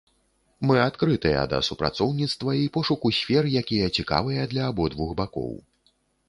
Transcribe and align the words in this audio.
Мы 0.67 0.75
адкрытыя 0.85 1.43
да 1.51 1.59
супрацоўніцтва 1.67 2.55
і 2.61 2.63
пошуку 2.77 3.13
сфер, 3.19 3.51
якія 3.61 3.91
цікавыя 3.99 4.49
для 4.55 4.63
абодвух 4.71 5.13
бакоў. 5.23 5.55